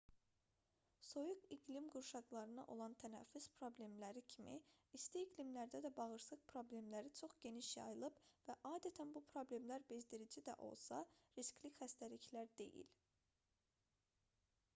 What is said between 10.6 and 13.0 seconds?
olsa riskli xəstəliklər deyil